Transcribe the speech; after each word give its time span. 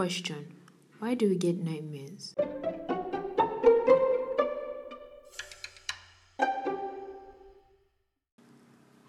Question 0.00 0.46
Why 0.98 1.12
do 1.12 1.28
we 1.28 1.36
get 1.36 1.58
nightmares? 1.58 2.34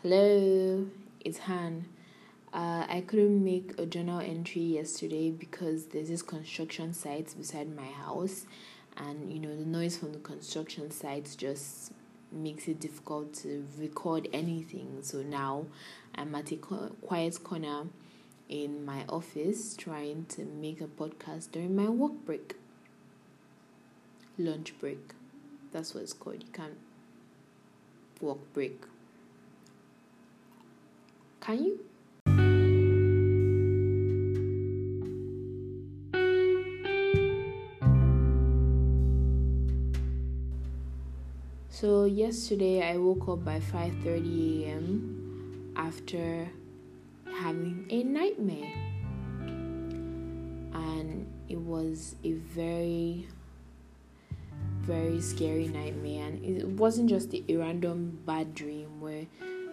Hello, 0.02 0.86
it's 1.22 1.38
Han. 1.38 1.86
Uh, 2.52 2.86
I 2.90 3.06
couldn't 3.08 3.42
make 3.42 3.80
a 3.80 3.86
journal 3.86 4.20
entry 4.20 4.64
yesterday 4.64 5.32
because 5.32 5.86
there's 5.86 6.10
this 6.10 6.22
construction 6.22 6.94
site 6.94 7.34
beside 7.38 7.74
my 7.74 7.88
house, 7.88 8.46
and 8.98 9.32
you 9.32 9.40
know, 9.40 9.56
the 9.56 9.64
noise 9.66 9.96
from 9.96 10.12
the 10.12 10.20
construction 10.20 10.92
site 10.92 11.34
just 11.38 11.94
makes 12.34 12.68
it 12.68 12.82
difficult 12.82 13.34
to 13.36 13.66
record 13.80 14.28
anything. 14.34 14.98
So 15.04 15.22
now 15.22 15.68
I'm 16.16 16.36
at 16.36 16.52
a 16.52 16.58
quiet 16.58 17.42
corner 17.46 17.86
in 18.52 18.86
my 18.86 19.06
office 19.08 19.76
trying 19.78 20.26
to 20.26 20.44
make 20.44 20.82
a 20.82 20.88
podcast 20.88 21.52
during 21.52 21.76
my 21.76 21.88
work 21.88 22.14
break. 22.26 22.56
Lunch 24.38 24.78
break. 24.80 25.14
That's 25.72 25.96
what 25.96 26.04
it's 26.04 26.14
called. 26.14 26.44
You 26.44 26.52
can't 26.52 26.78
work 28.20 28.54
break. 28.54 28.84
Can 31.40 31.64
you? 31.64 31.80
So 41.70 42.06
yesterday 42.06 42.84
I 42.84 42.98
woke 42.98 43.28
up 43.30 43.46
by 43.46 43.60
5:30 43.60 44.66
a.m. 44.66 45.74
after 45.76 46.52
having 47.42 47.86
a 47.90 48.04
nightmare. 48.04 48.72
And 50.74 51.28
it 51.50 51.58
was 51.58 52.16
a 52.24 52.34
very 52.34 53.28
very 54.82 55.22
scary 55.22 55.68
nightmare 55.68 56.26
and 56.28 56.44
it 56.44 56.68
wasn't 56.68 57.08
just 57.08 57.34
a 57.36 57.56
random 57.56 58.18
bad 58.26 58.54
dream 58.56 59.00
where 59.00 59.26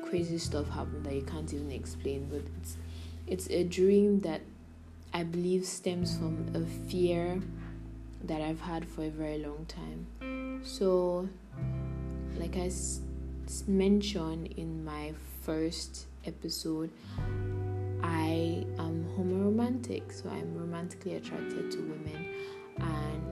crazy 0.04 0.36
stuff 0.36 0.68
happened 0.68 1.04
that 1.04 1.14
you 1.14 1.22
can't 1.22 1.52
even 1.54 1.70
explain 1.70 2.28
but 2.30 2.42
it's 2.60 2.76
it's 3.26 3.48
a 3.48 3.64
dream 3.64 4.20
that 4.20 4.42
I 5.14 5.22
believe 5.22 5.64
stems 5.64 6.16
from 6.16 6.46
a 6.54 6.60
fear 6.90 7.40
that 8.24 8.42
I've 8.42 8.60
had 8.60 8.86
for 8.86 9.04
a 9.04 9.08
very 9.10 9.38
long 9.38 9.66
time. 9.66 10.60
So 10.64 11.28
like 12.38 12.56
I 12.56 12.66
s- 12.66 13.00
mentioned 13.66 14.48
in 14.56 14.84
my 14.84 15.14
first 15.42 16.06
episode, 16.26 16.90
I 18.38 18.64
am 18.78 19.04
homoromantic, 19.16 20.12
so 20.12 20.28
I'm 20.28 20.54
romantically 20.56 21.16
attracted 21.16 21.72
to 21.72 21.78
women, 21.78 22.34
and 22.78 23.24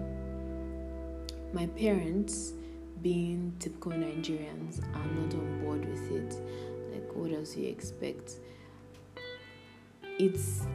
my 1.53 1.67
parents, 1.67 2.55
being 3.03 3.55
typical 3.61 3.93
Nigerians, 3.93 4.83
are 4.97 5.07
not 5.07 5.33
on 5.33 5.61
board 5.63 5.85
with 5.89 6.11
it. 6.11 6.35
Like, 6.93 7.09
what 7.15 7.31
else 7.31 7.55
do 7.55 7.61
you 7.61 7.69
expect? 7.69 8.41
It's 10.19 10.67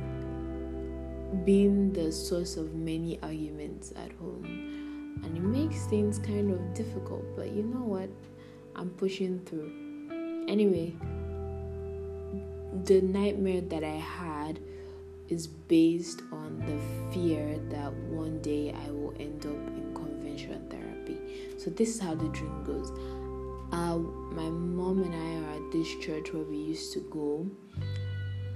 been 1.44 1.92
the 1.92 2.10
source 2.10 2.56
of 2.56 2.74
many 2.74 3.20
arguments 3.22 3.92
at 3.98 4.14
home, 4.14 4.46
and 5.26 5.38
it 5.38 5.44
makes 5.44 5.88
things 5.88 6.20
kind 6.20 6.52
of 6.52 6.74
difficult, 6.74 7.26
but 7.36 7.52
you 7.52 7.64
know 7.64 7.84
what? 7.84 8.10
I'm 8.78 8.92
pushing 8.92 9.40
through. 9.40 9.74
Anyway, 10.48 10.96
the 12.86 13.02
nightmare 13.02 13.62
that 13.62 13.84
I 13.84 13.98
had 13.98 14.60
is 15.30 15.48
based 15.48 16.22
on 16.32 16.60
the 16.60 17.14
fear 17.14 17.58
that 17.70 17.94
one 17.94 18.42
day 18.42 18.74
I 18.74 18.92
will 18.92 19.14
end 19.20 19.46
up 19.46 19.56
in 19.78 19.94
conversion 19.94 20.68
therapy. 20.70 21.18
So 21.58 21.70
this 21.70 21.96
is 21.96 22.00
how 22.02 22.16
the 22.16 22.28
dream 22.30 22.64
goes. 22.64 22.92
Uh, 23.72 23.98
my 23.98 24.50
mom 24.50 25.04
and 25.04 25.16
I 25.16 25.48
are 25.48 25.56
at 25.56 25.72
this 25.72 25.88
church 26.02 26.34
where 26.34 26.44
we 26.44 26.58
used 26.58 26.92
to 26.94 27.00
go, 27.12 27.50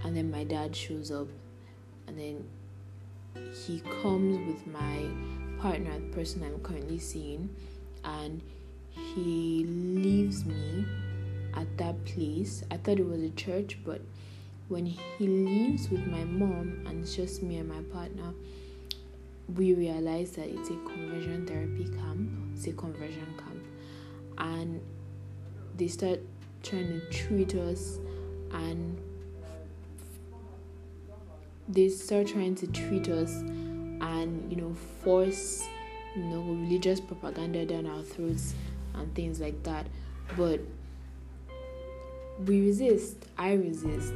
and 0.03 0.16
then 0.16 0.29
my 0.29 0.44
dad 0.44 0.75
shows 0.75 1.11
up, 1.11 1.28
and 2.07 2.19
then 2.19 2.44
he 3.66 3.79
comes 4.01 4.38
with 4.45 4.67
my 4.67 5.07
partner, 5.61 5.97
the 5.97 6.13
person 6.13 6.44
I'm 6.44 6.59
currently 6.59 7.00
seeing, 7.00 7.50
and 8.03 8.41
he 8.91 9.63
leaves 9.66 10.45
me 10.45 10.85
at 11.55 11.77
that 11.77 12.03
place. 12.05 12.63
I 12.71 12.77
thought 12.77 12.99
it 12.99 13.07
was 13.07 13.21
a 13.21 13.29
church, 13.31 13.77
but 13.85 14.01
when 14.67 14.85
he 14.85 14.99
leaves 15.19 15.89
with 15.89 16.05
my 16.07 16.23
mom 16.23 16.83
and 16.85 17.03
it's 17.03 17.16
just 17.16 17.43
me 17.43 17.57
and 17.57 17.69
my 17.69 17.81
partner, 17.93 18.33
we 19.55 19.73
realize 19.73 20.31
that 20.31 20.47
it's 20.47 20.69
a 20.69 20.77
conversion 20.89 21.45
therapy 21.45 21.85
camp, 21.85 22.29
it's 22.55 22.66
a 22.67 22.73
conversion 22.73 23.27
camp, 23.38 23.63
and 24.39 24.81
they 25.77 25.88
start 25.88 26.19
trying 26.63 26.88
to 26.88 26.99
treat 27.11 27.53
us 27.55 27.99
and 28.51 28.99
they 31.67 31.89
start 31.89 32.27
trying 32.27 32.55
to 32.55 32.67
treat 32.67 33.09
us 33.09 33.31
and 34.01 34.51
you 34.51 34.55
know 34.55 34.73
force 35.03 35.63
you 36.16 36.23
know 36.23 36.41
religious 36.41 36.99
propaganda 36.99 37.66
down 37.66 37.85
our 37.85 38.01
throats 38.01 38.53
and 38.95 39.13
things 39.16 39.39
like 39.39 39.61
that. 39.63 39.85
But 40.37 40.61
we 42.40 42.62
resist. 42.62 43.28
I 43.38 43.53
resist 43.53 44.13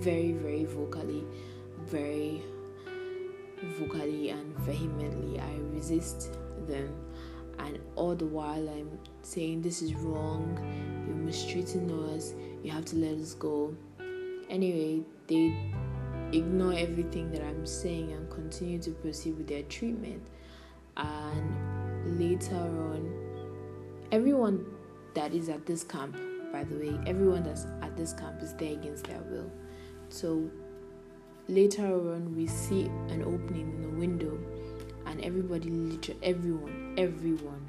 very 0.00 0.32
very 0.32 0.64
vocally 0.64 1.24
very 1.88 2.42
vocally 3.78 4.30
and 4.30 4.56
vehemently. 4.58 5.40
I 5.40 5.54
resist 5.72 6.32
them. 6.66 6.94
And 7.58 7.80
all 7.96 8.14
the 8.14 8.26
while 8.26 8.68
i'm 8.68 8.98
saying 9.22 9.62
this 9.62 9.82
is 9.82 9.94
wrong. 9.94 10.58
You're 11.06 11.16
mistreating 11.16 11.90
us. 12.14 12.34
You 12.62 12.70
have 12.70 12.84
to 12.86 12.96
let 12.96 13.18
us 13.18 13.34
go. 13.34 13.74
Anyway 14.48 15.02
they 15.26 15.72
ignore 16.32 16.74
everything 16.74 17.30
that 17.30 17.42
i'm 17.42 17.64
saying 17.64 18.12
and 18.12 18.30
continue 18.30 18.78
to 18.78 18.90
proceed 18.90 19.36
with 19.36 19.48
their 19.48 19.62
treatment. 19.64 20.22
And 20.96 22.18
later 22.18 22.54
on 22.54 23.12
everyone 24.12 24.64
that 25.14 25.34
is 25.34 25.48
at 25.48 25.66
this 25.66 25.84
camp 25.84 26.16
by 26.52 26.64
the 26.64 26.76
way 26.76 26.98
everyone 27.06 27.42
that's 27.42 27.66
at 27.82 27.96
this 27.96 28.12
camp 28.12 28.42
is 28.42 28.54
there 28.54 28.72
against 28.72 29.04
their 29.04 29.20
will. 29.20 29.50
So 30.08 30.50
later 31.48 31.86
on 31.86 32.34
we 32.36 32.46
see 32.46 32.84
an 33.08 33.22
opening 33.22 33.72
in 33.72 33.82
the 33.82 33.88
window 33.88 34.38
and 35.06 35.20
everybody 35.24 35.70
literally 35.70 36.20
everyone 36.22 36.94
everyone 36.98 37.66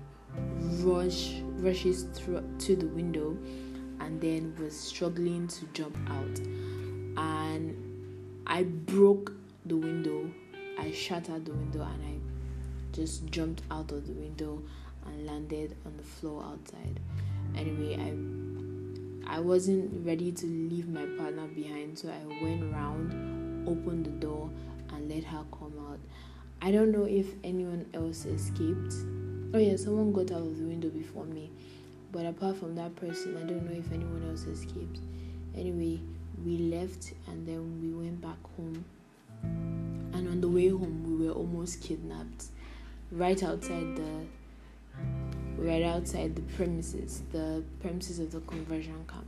rush 0.84 1.41
rushes 1.57 2.03
through 2.13 2.44
to 2.59 2.75
the 2.75 2.88
window 2.88 3.38
and 4.01 4.19
then 4.22 4.56
was 4.59 4.78
struggling 4.78 5.47
to 5.47 5.66
jump 5.73 5.97
out. 6.09 6.40
And 7.17 7.75
i 8.47 8.63
broke 8.63 9.34
the 9.66 9.75
window 9.75 10.31
i 10.79 10.91
shattered 10.91 11.46
the 11.46 11.51
window 11.51 11.81
and 11.84 12.03
i 12.03 12.96
just 12.96 13.25
jumped 13.28 13.61
out 13.69 13.91
of 13.91 14.07
the 14.07 14.13
window 14.13 14.61
and 15.06 15.25
landed 15.25 15.75
on 15.85 15.96
the 15.97 16.03
floor 16.03 16.44
outside. 16.44 17.00
Anyway 17.56 17.96
i 17.96 18.48
I 19.29 19.40
wasn't 19.40 20.03
ready 20.03 20.31
to 20.31 20.45
leave 20.47 20.90
my 20.90 21.06
partner 21.06 21.45
behind, 21.45 22.00
so 22.00 22.09
I 22.09 22.44
went 22.44 22.63
around, 22.63 23.67
opened 23.67 24.07
the 24.07 24.09
door, 24.09 24.50
and 24.91 25.07
let 25.07 25.23
her 25.25 25.45
come 25.51 25.73
out. 25.88 26.00
I 26.63 26.72
don't 26.72 26.91
know 26.91 27.03
if 27.03 27.28
anyone 27.44 27.85
else 27.94 28.25
escaped. 28.25 28.95
Oh, 29.53 29.59
yeah, 29.59 29.75
someone 29.75 30.13
got 30.13 30.31
out 30.31 30.41
of 30.41 30.57
the 30.57 30.63
window 30.63 30.90
before 30.90 31.25
me, 31.25 31.51
but 32.12 32.25
apart 32.25 32.57
from 32.57 32.73
that 32.75 32.95
person, 32.95 33.38
I 33.38 33.41
don't 33.41 33.69
know 33.69 33.78
if 33.78 33.91
anyone 33.91 34.28
else 34.28 34.45
escaped. 34.45 35.00
Anyway, 35.56 36.01
we 36.44 36.57
left 36.57 37.13
and 37.28 37.47
then 37.47 37.79
we 37.84 37.94
went 37.94 38.19
back 38.22 38.41
home. 38.57 38.84
And 39.44 40.28
on 40.28 40.41
the 40.41 40.50
way 40.50 40.69
home, 40.69 41.19
we 41.19 41.28
were 41.28 41.34
almost 41.34 41.84
kidnapped 41.84 42.46
right 43.11 43.41
outside 43.43 43.96
the 43.96 44.26
right 45.59 45.84
outside 45.84 46.35
the 46.35 46.41
premises, 46.56 47.22
the 47.32 47.64
premises 47.82 48.20
of 48.20 48.32
the 48.32 48.40
conversion 48.41 49.06
camp. 49.08 49.26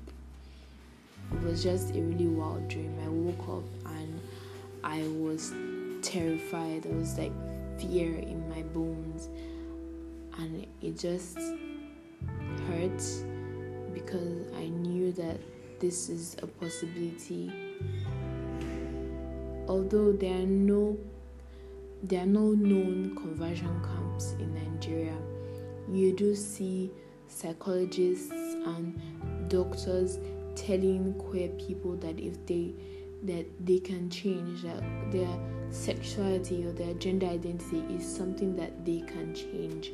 It 1.33 1.41
was 1.43 1.63
just 1.63 1.91
a 1.95 2.01
really 2.01 2.27
wild 2.27 2.67
dream. 2.67 2.93
I 3.03 3.07
woke 3.07 3.57
up 3.57 3.91
and 3.93 4.19
I 4.83 5.01
was 5.19 5.53
terrified. 6.01 6.83
There 6.83 6.93
was 6.93 7.17
like 7.17 7.31
fear 7.79 8.15
in 8.15 8.49
my 8.49 8.61
bones, 8.63 9.29
and 10.39 10.65
it 10.81 10.97
just 10.97 11.37
hurt 12.67 13.03
because 13.93 14.51
I 14.55 14.67
knew 14.67 15.11
that 15.13 15.37
this 15.79 16.09
is 16.09 16.35
a 16.41 16.47
possibility. 16.47 17.51
Although 19.67 20.11
there 20.11 20.35
are 20.35 20.45
no 20.45 20.97
there 22.03 22.23
are 22.23 22.25
no 22.25 22.49
known 22.51 23.15
conversion 23.15 23.79
camps 23.83 24.33
in 24.39 24.53
Nigeria 24.55 25.15
you 25.89 26.15
do 26.15 26.35
see 26.35 26.91
psychologists 27.27 28.31
and 28.31 29.49
doctors 29.49 30.19
telling 30.55 31.13
queer 31.15 31.49
people 31.49 31.95
that 31.97 32.19
if 32.19 32.45
they 32.45 32.73
that 33.23 33.45
they 33.65 33.79
can 33.79 34.09
change, 34.09 34.63
that 34.63 34.81
their 35.11 35.29
sexuality 35.69 36.65
or 36.65 36.71
their 36.71 36.93
gender 36.95 37.27
identity 37.27 37.79
is 37.93 38.05
something 38.05 38.55
that 38.55 38.83
they 38.83 39.01
can 39.01 39.33
change, 39.35 39.91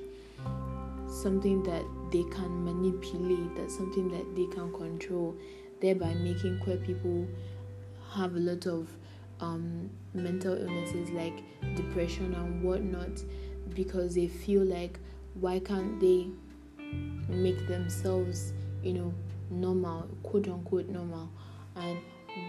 something 1.09 1.61
that 1.63 1.83
they 2.11 2.23
can 2.23 2.63
manipulate, 2.63 3.55
that's 3.57 3.75
something 3.75 4.07
that 4.09 4.35
they 4.35 4.45
can 4.55 4.71
control, 4.71 5.35
thereby 5.81 6.13
making 6.13 6.57
queer 6.59 6.77
people 6.77 7.27
have 8.13 8.35
a 8.35 8.39
lot 8.39 8.65
of 8.65 8.87
um, 9.41 9.89
mental 10.13 10.55
illnesses 10.55 11.09
like 11.11 11.43
depression 11.75 12.33
and 12.33 12.63
whatnot 12.63 13.21
because 13.75 14.15
they 14.15 14.27
feel 14.27 14.63
like 14.63 14.99
why 15.39 15.59
can't 15.59 15.99
they 15.99 16.27
make 17.29 17.67
themselves, 17.67 18.53
you 18.83 18.93
know, 18.93 19.13
normal, 19.49 20.07
quote 20.23 20.47
unquote 20.47 20.87
normal, 20.89 21.29
and 21.75 21.99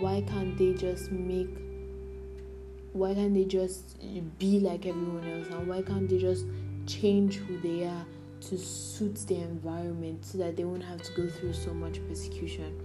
why 0.01 0.23
can't 0.27 0.57
they 0.57 0.75
just 0.75 1.11
make 1.11 1.49
why 2.93 3.15
can't 3.15 3.35
they 3.35 3.45
just 3.45 3.99
be 4.39 4.61
like 4.61 4.87
everyone 4.87 5.29
else? 5.29 5.49
And 5.49 5.69
why 5.69 5.83
can't 5.83 6.09
they 6.09 6.19
just 6.19 6.47
change 6.87 7.37
who 7.37 7.59
they 7.59 7.85
are 7.85 8.05
to 8.41 8.59
suit 8.59 9.17
the 9.27 9.37
environment 9.37 10.25
so 10.25 10.39
that 10.39 10.57
they 10.57 10.65
won't 10.65 10.83
have 10.83 11.03
to 11.03 11.13
go 11.13 11.29
through 11.29 11.53
so 11.53 11.75
much 11.75 12.01
persecution? 12.09 12.81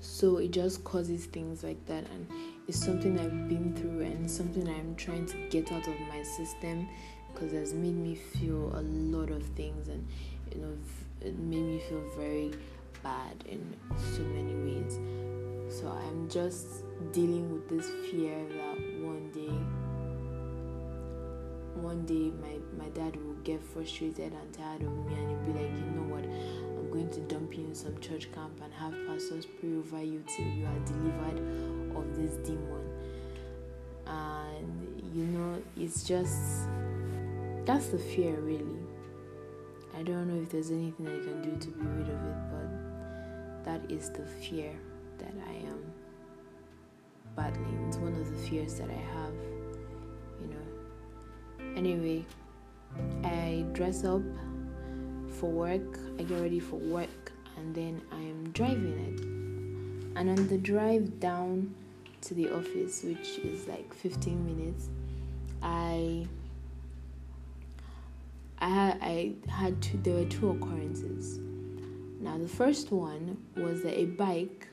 So 0.00 0.36
it 0.36 0.50
just 0.50 0.84
causes 0.84 1.24
things 1.24 1.64
like 1.64 1.84
that 1.86 2.04
and 2.10 2.26
it's 2.70 2.78
something 2.78 3.18
i've 3.18 3.48
been 3.48 3.74
through 3.74 4.00
and 4.02 4.30
something 4.30 4.68
i'm 4.68 4.94
trying 4.94 5.26
to 5.26 5.36
get 5.48 5.72
out 5.72 5.88
of 5.88 5.94
my 6.08 6.22
system 6.22 6.88
because 7.32 7.52
it's 7.52 7.72
made 7.72 7.96
me 7.96 8.14
feel 8.14 8.72
a 8.76 8.82
lot 8.82 9.30
of 9.30 9.42
things 9.56 9.88
and 9.88 10.06
you 10.54 10.60
know 10.60 10.72
it 11.20 11.38
made 11.38 11.62
me 11.62 11.80
feel 11.88 12.02
very 12.16 12.52
bad 13.02 13.44
in 13.46 13.74
so 13.96 14.22
many 14.22 14.54
ways. 14.54 14.98
So 15.70 15.86
i'm 15.88 16.28
just 16.28 16.66
dealing 17.12 17.52
with 17.52 17.68
this 17.68 17.88
fear 18.10 18.36
that 18.48 18.76
one 19.00 19.30
day 19.32 19.54
one 21.76 22.04
day 22.04 22.32
my, 22.42 22.84
my 22.84 22.90
dad 22.90 23.16
will 23.24 23.34
get 23.44 23.62
frustrated 23.62 24.32
and 24.32 24.52
tired 24.52 24.82
of 24.82 25.06
me 25.06 25.14
and 25.14 25.28
he'll 25.30 25.54
be 25.54 25.60
like 25.60 25.70
you 25.70 25.90
know 25.94 26.08
what? 26.08 26.24
I'm 26.24 26.90
going 26.90 27.10
to 27.10 27.20
dump 27.20 27.56
you 27.56 27.64
in 27.64 27.74
some 27.74 27.98
church 28.00 28.30
camp 28.32 28.60
and 28.62 28.72
have 28.74 28.94
pastors 29.06 29.46
pray 29.46 29.74
over 29.76 30.02
you 30.02 30.22
till 30.26 30.46
you 30.46 30.66
are 30.66 30.78
delivered 30.86 31.38
of 31.96 32.16
this 32.16 32.34
demon. 32.46 32.84
And 34.06 35.02
you 35.14 35.24
know 35.24 35.62
it's 35.76 36.02
just 36.02 36.66
that's 37.70 37.86
the 37.86 37.98
fear 37.98 38.34
really. 38.40 38.80
I 39.96 40.02
don't 40.02 40.26
know 40.26 40.42
if 40.42 40.50
there's 40.50 40.72
anything 40.72 41.06
i 41.06 41.20
can 41.24 41.40
do 41.40 41.56
to 41.56 41.68
be 41.68 41.86
rid 41.86 42.08
of 42.08 42.20
it 42.30 42.40
but 42.50 43.64
that 43.64 43.88
is 43.88 44.10
the 44.10 44.26
fear 44.26 44.72
that 45.18 45.32
i 45.46 45.52
am 45.52 45.80
battling. 47.36 47.84
It's 47.86 47.96
one 47.98 48.14
of 48.14 48.28
the 48.28 48.48
fears 48.48 48.74
that 48.74 48.90
i 48.90 49.02
have 49.14 49.34
you 50.40 50.48
know. 50.52 51.76
Anyway 51.76 52.24
i 53.22 53.64
dress 53.72 54.02
up 54.04 54.22
for 55.38 55.48
work 55.48 56.00
i 56.18 56.24
get 56.24 56.40
ready 56.40 56.58
for 56.58 56.76
work 56.76 57.32
and 57.56 57.72
then 57.72 58.02
i 58.10 58.20
am 58.20 58.50
driving 58.50 58.98
it. 59.10 59.20
And 60.18 60.28
on 60.28 60.48
the 60.48 60.58
drive 60.58 61.20
down 61.20 61.72
to 62.22 62.34
the 62.34 62.48
office 62.48 63.04
which 63.04 63.38
is 63.44 63.68
like 63.68 63.94
15 63.94 64.44
minutes 64.44 64.88
i 65.62 66.26
I 68.60 68.68
had 68.68 68.98
I 69.00 69.34
had 69.48 69.80
two 69.80 69.98
there 70.02 70.14
were 70.14 70.26
two 70.26 70.50
occurrences. 70.50 71.38
Now 72.20 72.36
the 72.36 72.48
first 72.48 72.92
one 72.92 73.38
was 73.56 73.82
that 73.82 73.98
a 73.98 74.06
bike 74.06 74.68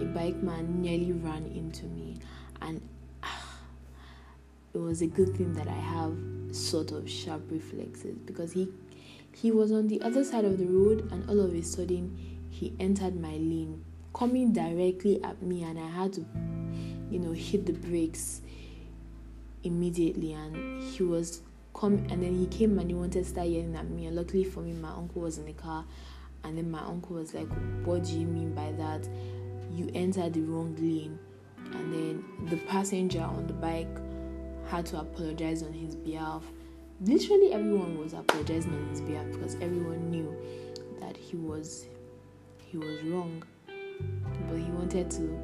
a 0.00 0.04
bike 0.04 0.42
man 0.42 0.80
nearly 0.80 1.12
ran 1.12 1.46
into 1.46 1.86
me 1.86 2.16
and 2.62 2.80
ah, 3.22 3.58
it 4.74 4.78
was 4.78 5.02
a 5.02 5.06
good 5.06 5.36
thing 5.36 5.52
that 5.54 5.68
I 5.68 5.72
have 5.72 6.16
sort 6.52 6.90
of 6.92 7.08
sharp 7.08 7.42
reflexes 7.50 8.16
because 8.24 8.52
he 8.52 8.68
he 9.32 9.50
was 9.50 9.70
on 9.70 9.86
the 9.86 10.00
other 10.02 10.24
side 10.24 10.44
of 10.44 10.58
the 10.58 10.66
road 10.66 11.10
and 11.12 11.28
all 11.28 11.40
of 11.40 11.54
a 11.54 11.62
sudden 11.62 12.16
he 12.50 12.74
entered 12.80 13.20
my 13.20 13.32
lane 13.32 13.84
coming 14.14 14.52
directly 14.52 15.22
at 15.22 15.40
me 15.42 15.62
and 15.62 15.78
I 15.78 15.88
had 15.88 16.12
to 16.14 16.24
you 17.10 17.18
know 17.18 17.32
hit 17.32 17.66
the 17.66 17.72
brakes 17.72 18.40
immediately 19.62 20.32
and 20.32 20.82
he 20.82 21.02
was 21.02 21.42
come 21.74 21.94
and 22.10 22.22
then 22.22 22.36
he 22.36 22.46
came 22.46 22.78
and 22.78 22.90
he 22.90 22.94
wanted 22.94 23.24
to 23.24 23.24
start 23.24 23.48
yelling 23.48 23.76
at 23.76 23.88
me. 23.88 24.06
And 24.06 24.16
luckily 24.16 24.44
for 24.44 24.60
me 24.60 24.72
my 24.72 24.90
uncle 24.90 25.22
was 25.22 25.38
in 25.38 25.46
the 25.46 25.52
car. 25.52 25.84
And 26.44 26.56
then 26.56 26.70
my 26.70 26.80
uncle 26.80 27.16
was 27.16 27.34
like 27.34 27.48
what 27.84 28.04
do 28.04 28.18
you 28.18 28.26
mean 28.26 28.54
by 28.54 28.72
that? 28.72 29.08
You 29.72 29.90
entered 29.94 30.34
the 30.34 30.42
wrong 30.42 30.74
lane. 30.76 31.18
And 31.72 31.92
then 31.92 32.24
the 32.48 32.56
passenger 32.56 33.22
on 33.22 33.46
the 33.46 33.52
bike 33.52 33.88
had 34.68 34.86
to 34.86 35.00
apologize 35.00 35.62
on 35.62 35.72
his 35.72 35.94
behalf. 35.96 36.44
Literally 37.00 37.52
everyone 37.52 37.98
was 37.98 38.12
apologizing 38.12 38.72
on 38.72 38.88
his 38.88 39.00
behalf 39.00 39.26
because 39.32 39.54
everyone 39.56 40.10
knew 40.10 40.36
that 41.00 41.16
he 41.16 41.36
was 41.36 41.86
he 42.58 42.78
was 42.78 43.02
wrong. 43.04 43.42
But 44.48 44.58
he 44.58 44.70
wanted 44.70 45.10
to 45.12 45.38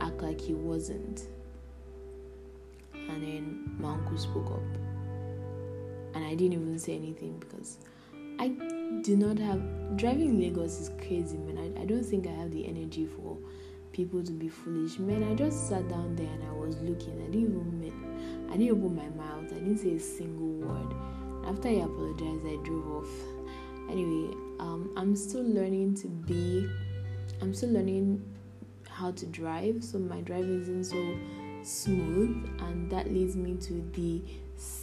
act 0.00 0.22
like 0.22 0.40
he 0.40 0.54
wasn't. 0.54 1.28
And 2.94 3.22
then 3.22 3.76
my 3.78 3.92
uncle 3.92 4.18
spoke 4.18 4.50
up 4.52 4.89
I 6.30 6.34
didn't 6.34 6.54
even 6.54 6.78
say 6.78 6.94
anything 6.94 7.38
because 7.40 7.78
I 8.38 8.48
do 9.02 9.16
not 9.16 9.38
have 9.38 9.60
driving 9.96 10.40
Lagos 10.40 10.80
is 10.80 10.90
crazy, 10.98 11.36
man. 11.36 11.58
I, 11.58 11.82
I 11.82 11.84
don't 11.84 12.04
think 12.04 12.26
I 12.26 12.30
have 12.30 12.52
the 12.52 12.66
energy 12.66 13.06
for 13.06 13.36
people 13.92 14.22
to 14.22 14.32
be 14.32 14.48
foolish, 14.48 14.98
man. 14.98 15.24
I 15.24 15.34
just 15.34 15.68
sat 15.68 15.88
down 15.88 16.14
there 16.14 16.28
and 16.28 16.44
I 16.44 16.52
was 16.52 16.76
looking. 16.82 17.20
I 17.22 17.30
didn't 17.30 17.50
even 17.50 17.70
I 18.50 18.56
didn't 18.56 18.78
open 18.78 18.96
my 18.96 19.08
mouth. 19.10 19.44
I 19.52 19.54
didn't 19.54 19.78
say 19.78 19.94
a 19.94 20.00
single 20.00 20.66
word. 20.66 20.94
After 21.46 21.68
I 21.68 21.84
apologized, 21.84 22.46
I 22.46 22.56
drove 22.64 22.90
off. 22.90 23.08
Anyway, 23.88 24.34
um, 24.58 24.92
I'm 24.96 25.14
still 25.14 25.44
learning 25.44 25.94
to 25.96 26.08
be. 26.08 26.68
I'm 27.40 27.54
still 27.54 27.70
learning 27.70 28.22
how 28.88 29.12
to 29.12 29.26
drive, 29.26 29.84
so 29.84 29.98
my 29.98 30.20
driving 30.20 30.62
isn't 30.62 30.84
so 30.84 31.18
smooth, 31.62 32.48
and 32.60 32.90
that 32.90 33.12
leads 33.12 33.36
me 33.36 33.54
to 33.56 33.74
the 33.92 34.22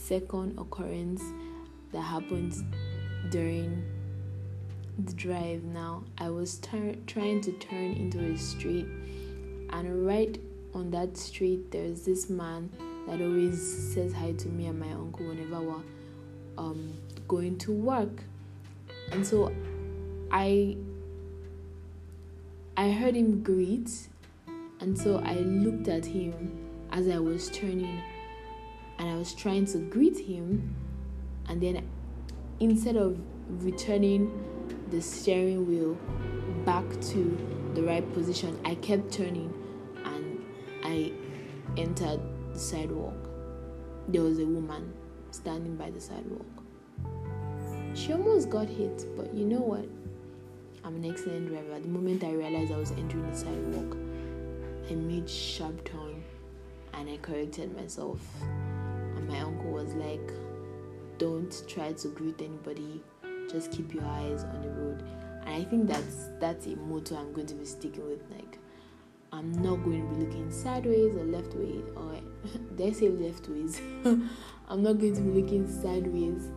second 0.08 0.58
occurrence 0.58 1.22
that 1.92 2.02
happened 2.02 2.54
during 3.30 3.84
the 5.06 5.14
drive. 5.14 5.64
Now 5.64 6.04
i 6.18 6.30
was 6.30 6.60
trying 6.60 7.42
to 7.42 7.52
turn 7.54 7.92
into 7.94 8.20
a 8.20 8.38
street 8.38 8.88
and 9.72 10.06
right 10.06 10.40
on 10.74 10.92
that 10.92 11.18
street 11.18 11.72
there's 11.72 12.04
this 12.04 12.30
man 12.30 12.70
that 13.08 13.22
always 13.22 13.62
says 13.94 14.14
hi 14.14 14.32
to 14.32 14.48
me 14.48 14.68
and 14.68 14.80
my 14.80 14.92
uncle 14.92 15.28
whenever 15.28 15.60
we're 15.60 15.84
um, 16.58 16.94
going 17.28 17.58
to 17.58 17.72
work. 17.72 18.24
And 19.12 19.26
so 19.26 19.54
i 20.32 20.78
i 22.78 22.92
heard 22.92 23.16
him 23.16 23.42
greet 23.44 24.08
and 24.82 24.98
so 24.98 25.20
i 25.26 25.34
looked 25.34 25.88
at 25.88 26.06
him 26.06 26.34
as 26.92 27.08
i 27.08 27.18
was 27.18 27.50
turning 27.50 28.02
and 29.00 29.10
I 29.10 29.16
was 29.16 29.34
trying 29.34 29.66
to 29.68 29.78
greet 29.78 30.18
him, 30.18 30.76
and 31.48 31.62
then 31.62 31.88
instead 32.60 32.96
of 32.96 33.20
returning 33.64 34.32
the 34.90 35.02
steering 35.02 35.68
wheel 35.68 35.98
back 36.66 36.86
to 37.02 37.38
the 37.74 37.84
right 37.84 38.14
position, 38.14 38.60
I 38.66 38.76
kept 38.76 39.12
turning 39.12 39.54
and 40.04 40.46
I 40.84 41.12
entered 41.78 42.20
the 42.54 42.60
sidewalk. 42.60 43.14
There 44.08 44.24
was 44.24 44.40
a 44.40 44.46
woman 44.46 44.94
standing 45.32 45.76
by 45.76 45.92
the 45.92 46.02
sidewalk. 46.02 46.46
She 47.94 48.14
almost 48.14 48.50
got 48.50 48.68
hit, 48.68 49.06
but 49.16 49.34
you 49.34 49.46
know 49.46 49.60
what? 49.60 49.86
I'm 50.84 50.96
an 50.96 51.06
excellent 51.06 51.50
driver. 51.50 51.80
The 51.80 51.88
moment 51.88 52.24
I 52.24 52.32
realized 52.32 52.72
I 52.72 52.78
was 52.78 52.92
entering 52.92 53.30
the 53.30 53.38
sidewalk, 53.38 53.98
I 54.90 54.96
made 54.96 55.30
sharp 55.30 55.84
turn 55.84 56.24
and 56.94 57.10
I 57.10 57.18
corrected 57.18 57.76
myself 57.76 58.20
my 59.28 59.40
uncle 59.40 59.72
was 59.72 59.94
like, 59.96 60.32
don't 61.18 61.64
try 61.68 61.94
to 61.94 62.08
greet 62.10 62.42
anybody, 62.42 63.02
just 63.50 63.72
keep 63.72 63.94
your 63.94 64.06
eyes 64.06 64.44
on 64.44 64.62
the 64.62 64.70
road. 64.70 65.04
And 65.46 65.56
I 65.56 65.64
think 65.64 65.88
that's 65.88 66.30
that's 66.40 66.66
a 66.68 66.76
motto 66.76 67.16
I'm 67.16 67.34
going 67.34 67.48
to 67.48 67.56
be 67.56 67.66
sticking 67.66 68.06
with. 68.08 68.22
Like, 68.30 68.60
I'm 69.32 69.52
not 69.62 69.84
going 69.84 70.08
to 70.08 70.16
be 70.16 70.26
looking 70.26 70.52
sideways 70.52 71.16
or 71.16 71.24
left 71.24 71.54
way, 71.56 71.82
or 71.96 72.20
dare 72.76 72.94
say 72.94 73.10
left 73.10 73.48
ways. 73.50 73.82
I'm 74.06 74.84
not 74.84 75.00
going 75.00 75.16
to 75.16 75.22
be 75.22 75.42
looking 75.42 75.68
sideways 75.68 76.50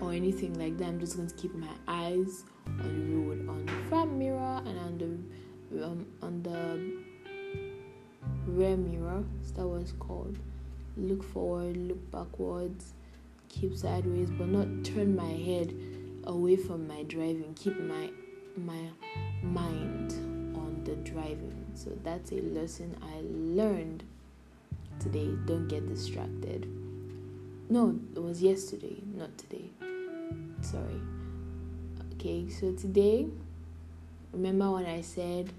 or 0.00 0.12
anything 0.12 0.58
like 0.58 0.78
that. 0.78 0.88
I'm 0.88 1.00
just 1.00 1.16
going 1.16 1.28
to 1.28 1.34
keep 1.34 1.54
my 1.54 1.68
eyes 1.88 2.44
on 2.66 2.94
the 2.94 3.16
road, 3.16 3.48
on 3.48 3.66
the 3.66 3.88
front 3.88 4.12
mirror 4.12 4.62
and 4.64 4.78
on 4.78 4.98
the 4.98 5.84
um, 5.84 6.06
on 6.22 6.42
the 6.42 7.10
rear 8.50 8.76
mirror. 8.76 9.24
That 9.54 9.66
it's 9.80 9.92
called? 9.92 10.38
Look 11.08 11.22
forward, 11.22 11.76
look 11.76 12.10
backwards, 12.10 12.92
keep 13.48 13.76
sideways, 13.76 14.30
but 14.30 14.48
not 14.48 14.84
turn 14.84 15.16
my 15.16 15.30
head 15.30 15.74
away 16.24 16.56
from 16.56 16.86
my 16.86 17.02
driving. 17.04 17.54
Keep 17.54 17.80
my 17.80 18.10
my 18.56 18.90
mind 19.42 20.12
on 20.56 20.82
the 20.84 20.96
driving. 20.96 21.66
So 21.74 21.90
that's 22.02 22.32
a 22.32 22.40
lesson 22.40 22.96
I 23.02 23.20
learned 23.22 24.04
today. 24.98 25.30
Don't 25.46 25.68
get 25.68 25.88
distracted. 25.88 26.68
No, 27.68 27.98
it 28.14 28.18
was 28.20 28.42
yesterday, 28.42 28.96
not 29.14 29.36
today. 29.38 29.70
Sorry. 30.60 31.00
Okay, 32.14 32.48
so 32.48 32.72
today, 32.72 33.28
remember 34.32 34.70
when 34.72 34.86
I 34.86 35.00
said 35.00 35.52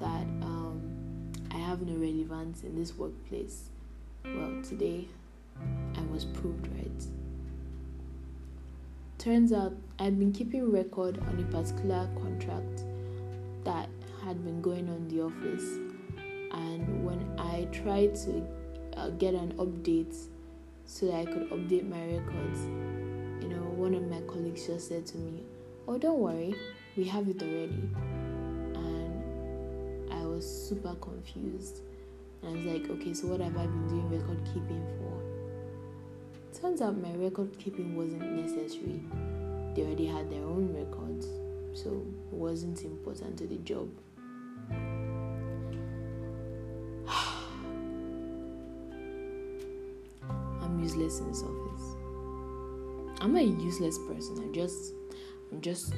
that 0.00 0.26
um, 0.42 1.30
I 1.52 1.58
have 1.58 1.82
no 1.82 1.92
relevance 1.92 2.64
in 2.64 2.76
this 2.76 2.96
workplace? 2.96 3.68
Well, 4.24 4.62
today 4.62 5.08
I 5.96 6.02
was 6.12 6.24
proved 6.24 6.66
right. 6.68 7.04
Turns 9.18 9.52
out 9.52 9.72
I'd 9.98 10.18
been 10.18 10.32
keeping 10.32 10.70
record 10.70 11.18
on 11.18 11.40
a 11.40 11.44
particular 11.44 12.08
contract 12.20 12.84
that 13.64 13.88
had 14.24 14.44
been 14.44 14.60
going 14.60 14.88
on 14.88 15.08
the 15.08 15.22
office, 15.22 15.64
and 16.52 17.04
when 17.04 17.34
I 17.38 17.66
tried 17.72 18.14
to 18.16 18.46
uh, 18.96 19.10
get 19.10 19.34
an 19.34 19.54
update 19.54 20.14
so 20.84 21.06
that 21.06 21.14
I 21.14 21.24
could 21.24 21.48
update 21.50 21.88
my 21.88 22.04
records, 22.16 22.60
you 23.42 23.48
know, 23.48 23.62
one 23.76 23.94
of 23.94 24.02
my 24.08 24.20
colleagues 24.22 24.66
just 24.66 24.88
said 24.88 25.06
to 25.06 25.18
me, 25.18 25.42
Oh, 25.88 25.96
don't 25.96 26.18
worry, 26.18 26.54
we 26.96 27.04
have 27.04 27.26
it 27.28 27.42
already. 27.42 27.88
And 28.74 30.12
I 30.12 30.24
was 30.26 30.44
super 30.68 30.94
confused. 31.00 31.80
And 32.42 32.50
I 32.50 32.52
was 32.56 32.64
like, 32.64 32.90
Okay, 32.90 33.14
so 33.14 33.26
what 33.28 33.40
have 33.40 33.56
I 33.56 33.66
been 33.66 33.88
doing 33.88 34.10
record 34.10 34.40
keeping 34.46 34.84
for? 34.98 35.10
Turns 36.60 36.80
out 36.82 36.96
my 37.00 37.12
record 37.14 37.56
keeping 37.58 37.96
wasn't 37.96 38.22
necessary. 38.32 39.02
They 39.74 39.82
already 39.82 40.06
had 40.06 40.30
their 40.30 40.42
own 40.42 40.74
records, 40.74 41.26
so 41.80 41.90
it 42.30 42.34
wasn't 42.34 42.82
important 42.82 43.38
to 43.38 43.46
the 43.46 43.56
job. 43.58 43.88
I'm 50.60 50.80
useless 50.82 51.20
in 51.20 51.28
this 51.28 51.42
office. 51.42 51.96
I'm 53.20 53.36
a 53.36 53.42
useless 53.42 53.98
person. 54.08 54.38
I'm 54.38 54.52
just 54.52 54.94
I'm 55.52 55.60
just 55.60 55.94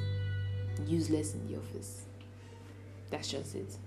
useless 0.85 1.33
in 1.33 1.47
the 1.47 1.57
office. 1.57 2.03
That's 3.09 3.29
just 3.29 3.55
it. 3.55 3.77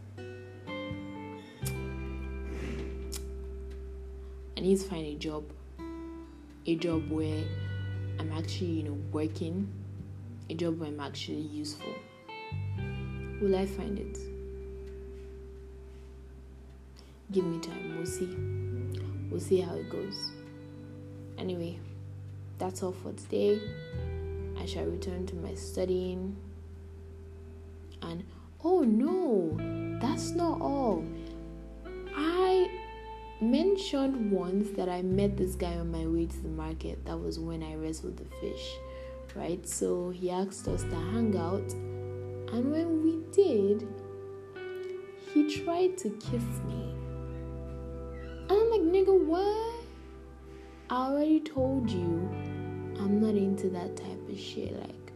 Need 4.66 4.80
to 4.80 4.88
find 4.88 5.06
a 5.06 5.14
job 5.14 5.44
a 6.66 6.74
job 6.74 7.08
where 7.08 7.44
I'm 8.18 8.32
actually, 8.32 8.66
you 8.66 8.82
know, 8.82 8.98
working, 9.12 9.68
a 10.50 10.54
job 10.54 10.80
where 10.80 10.88
I'm 10.88 10.98
actually 10.98 11.42
useful. 11.42 11.92
Will 13.40 13.54
I 13.54 13.66
find 13.66 13.96
it? 14.00 14.18
Give 17.30 17.44
me 17.44 17.60
time, 17.60 17.96
we'll 17.96 18.06
see. 18.06 18.34
We'll 19.30 19.38
see 19.38 19.60
how 19.60 19.76
it 19.76 19.88
goes. 19.88 20.32
Anyway, 21.38 21.78
that's 22.58 22.82
all 22.82 22.92
for 22.92 23.12
today. 23.12 23.60
I 24.58 24.66
shall 24.66 24.86
return 24.86 25.26
to 25.26 25.36
my 25.36 25.54
studying. 25.54 26.36
And 28.02 28.24
oh 28.64 28.80
no, 28.80 29.56
that's 30.00 30.30
not 30.30 30.60
all. 30.60 31.04
Mentioned 33.38 34.30
once 34.32 34.70
that 34.76 34.88
I 34.88 35.02
met 35.02 35.36
this 35.36 35.56
guy 35.56 35.74
on 35.74 35.90
my 35.90 36.06
way 36.06 36.24
to 36.24 36.42
the 36.42 36.48
market. 36.48 37.04
That 37.04 37.20
was 37.20 37.38
when 37.38 37.62
I 37.62 37.74
wrestled 37.74 38.16
the 38.16 38.24
fish, 38.40 38.78
right? 39.34 39.68
So 39.68 40.08
he 40.08 40.30
asked 40.30 40.66
us 40.68 40.84
to 40.84 40.96
hang 40.96 41.36
out, 41.36 41.70
and 42.54 42.72
when 42.72 43.02
we 43.02 43.18
did, 43.32 43.86
he 45.34 45.54
tried 45.62 45.98
to 45.98 46.08
kiss 46.18 46.44
me. 46.66 46.94
And 48.48 48.52
I'm 48.52 48.70
like, 48.70 48.80
nigga, 48.80 49.22
what? 49.26 49.84
I 50.88 51.08
already 51.08 51.40
told 51.40 51.90
you 51.90 52.26
I'm 52.98 53.20
not 53.20 53.34
into 53.34 53.68
that 53.68 53.98
type 53.98 54.28
of 54.30 54.40
shit. 54.40 54.72
Like, 54.80 55.12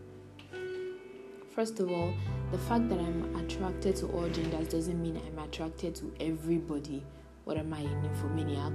first 1.55 1.81
of 1.81 1.91
all, 1.91 2.13
the 2.53 2.59
fact 2.59 2.91
that 2.91 2.99
I'm 2.99 3.35
attracted 3.37 3.97
to 3.97 4.09
all 4.09 4.29
genders 4.29 4.69
doesn't 4.69 5.01
mean 5.01 5.19
I'm 5.27 5.39
attracted 5.39 5.95
to 5.95 6.13
everybody 6.21 7.03
what 7.45 7.57
am 7.57 7.73
I, 7.73 7.81
an 7.81 8.03
nymphomaniac? 8.03 8.73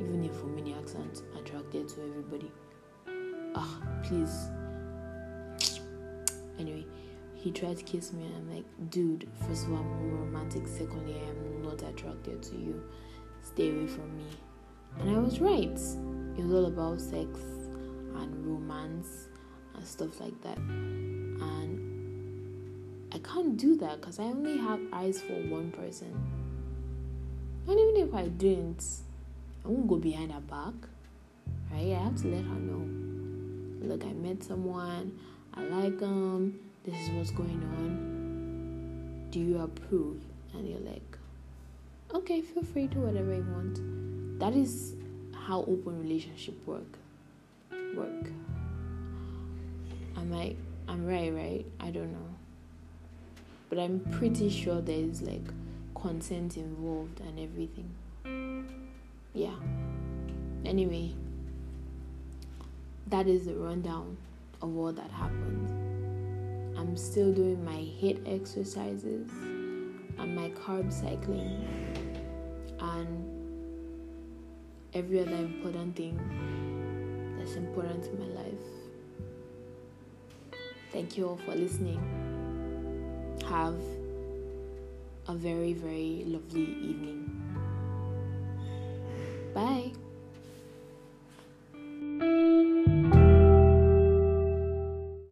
Even 0.00 0.22
nymphomaniacs 0.22 0.94
aren't 0.96 1.22
attracted 1.38 1.88
to 1.88 2.02
everybody. 2.02 2.50
Ah, 3.54 3.80
please. 4.04 4.50
Anyway, 6.58 6.86
he 7.34 7.50
tried 7.50 7.78
to 7.78 7.84
kiss 7.84 8.12
me, 8.12 8.24
and 8.26 8.36
I'm 8.36 8.54
like, 8.54 8.64
dude, 8.90 9.28
first 9.46 9.66
of 9.66 9.72
all, 9.72 9.78
I'm 9.78 10.18
romantic. 10.18 10.66
Secondly, 10.66 11.14
I 11.14 11.30
am 11.30 11.62
not 11.62 11.82
attracted 11.82 12.42
to 12.42 12.56
you. 12.56 12.82
Stay 13.42 13.70
away 13.70 13.86
from 13.86 14.16
me. 14.16 14.26
And 14.98 15.10
I 15.16 15.18
was 15.18 15.40
right. 15.40 15.78
It 16.36 16.44
was 16.44 16.52
all 16.52 16.66
about 16.66 17.00
sex 17.00 17.40
and 18.16 18.46
romance 18.46 19.28
and 19.74 19.86
stuff 19.86 20.20
like 20.20 20.38
that. 20.42 20.58
And 20.58 21.80
I 23.12 23.18
can't 23.18 23.56
do 23.56 23.76
that 23.76 24.00
because 24.00 24.18
I 24.18 24.24
only 24.24 24.58
have 24.58 24.80
eyes 24.92 25.20
for 25.22 25.34
one 25.48 25.72
person. 25.72 26.14
And 27.68 27.78
even 27.78 28.08
if 28.08 28.14
I 28.14 28.28
didn't, 28.28 28.84
I 29.64 29.68
won't 29.68 29.88
go 29.88 29.96
behind 29.96 30.32
her 30.32 30.40
back. 30.40 30.74
Right? 31.70 31.92
I 31.92 32.02
have 32.04 32.16
to 32.22 32.28
let 32.28 32.44
her 32.44 32.58
know. 32.58 33.86
Look, 33.86 34.04
I 34.04 34.12
met 34.12 34.42
someone. 34.42 35.18
I 35.54 35.62
like 35.62 35.98
them. 35.98 36.58
This 36.84 36.94
is 37.00 37.10
what's 37.10 37.30
going 37.30 37.62
on. 37.78 39.28
Do 39.30 39.40
you 39.40 39.58
approve? 39.58 40.20
And 40.54 40.68
you're 40.68 40.80
like, 40.80 41.18
okay, 42.12 42.40
feel 42.40 42.64
free 42.64 42.88
to 42.88 42.98
whatever 42.98 43.34
you 43.34 43.46
want. 43.54 44.38
That 44.40 44.54
is 44.54 44.94
how 45.34 45.60
open 45.60 46.00
relationship 46.00 46.54
work. 46.66 46.98
Work. 47.96 48.30
Am 50.16 50.32
I? 50.32 50.56
I'm 50.88 51.06
right, 51.06 51.32
right? 51.32 51.66
I 51.78 51.90
don't 51.90 52.12
know. 52.12 52.34
But 53.68 53.78
I'm 53.78 54.00
pretty 54.18 54.50
sure 54.50 54.80
there 54.80 54.98
is 54.98 55.22
like 55.22 55.46
consent 55.94 56.56
involved 56.56 57.20
and 57.20 57.38
everything. 57.38 57.90
Yeah. 59.34 59.54
Anyway, 60.64 61.14
that 63.06 63.26
is 63.26 63.46
the 63.46 63.54
rundown 63.54 64.16
of 64.62 64.76
all 64.76 64.92
that 64.92 65.10
happened. 65.10 65.68
I'm 66.78 66.96
still 66.96 67.32
doing 67.32 67.64
my 67.64 67.72
HIIT 67.72 68.26
exercises 68.26 69.30
and 69.30 70.34
my 70.34 70.50
carb 70.50 70.92
cycling 70.92 71.66
and 72.80 73.24
every 74.94 75.20
other 75.20 75.36
important 75.36 75.96
thing 75.96 76.18
that's 77.38 77.54
important 77.54 78.06
in 78.06 78.18
my 78.18 78.26
life. 78.42 78.66
Thank 80.92 81.16
you 81.16 81.28
all 81.28 81.36
for 81.36 81.54
listening. 81.54 82.00
Have 83.48 83.80
a 85.30 85.34
very, 85.34 85.72
very 85.74 86.24
lovely 86.26 86.62
evening. 86.62 87.30
Bye. 89.54 89.99